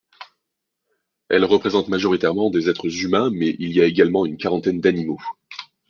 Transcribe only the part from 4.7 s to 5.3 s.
d'animaux.